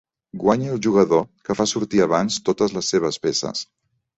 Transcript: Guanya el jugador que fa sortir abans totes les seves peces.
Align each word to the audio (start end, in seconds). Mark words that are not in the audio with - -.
Guanya 0.43 0.69
el 0.75 0.79
jugador 0.85 1.21
que 1.49 1.57
fa 1.61 1.67
sortir 1.73 2.03
abans 2.07 2.41
totes 2.51 2.77
les 2.79 2.91
seves 2.95 3.21
peces. 3.27 3.63